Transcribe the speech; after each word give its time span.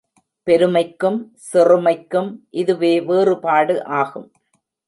பெருமைக்கும் 0.47 1.19
சிறுமைக்கும் 1.49 2.31
இதுவே 2.61 2.93
வேறுபாடு 3.01 3.75
ஆகும். 4.01 4.27